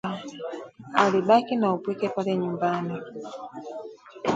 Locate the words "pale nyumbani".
2.15-2.95